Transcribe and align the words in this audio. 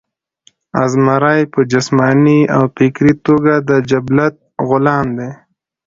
ازمرے 0.83 1.35
پۀ 1.51 1.59
جسماني 1.71 2.39
او 2.55 2.63
فکري 2.75 3.13
توګه 3.25 3.53
د 3.69 3.71
جبلت 3.89 4.35
غلام 4.69 5.05
دے 5.17 5.29